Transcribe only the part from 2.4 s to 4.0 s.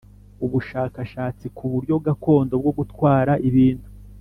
bwo gutwara ibintu